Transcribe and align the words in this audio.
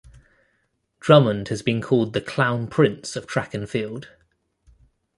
Drummond 0.99 1.49
has 1.49 1.61
been 1.61 1.79
called 1.79 2.13
the 2.13 2.21
"Clown 2.21 2.65
Prince" 2.65 3.15
of 3.15 3.27
Track 3.27 3.53
and 3.53 3.69
Field. 3.69 4.07